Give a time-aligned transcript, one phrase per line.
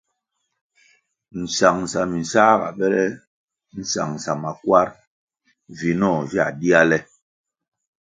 [1.41, 3.03] Nsangʼsa minsā ga bele
[3.79, 4.89] nsangʼsa makwar,
[5.77, 6.97] vinoh via dia le.